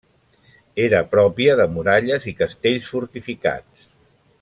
Era 0.85 1.01
pròpia 1.11 1.57
de 1.61 1.67
muralles 1.75 2.27
i 2.33 2.35
castells 2.43 2.91
fortificats. 2.95 3.91